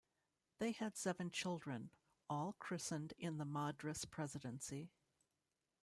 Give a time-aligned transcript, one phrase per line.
[0.57, 1.91] They had seven children,
[2.27, 4.89] all christened in the Madras Presidency.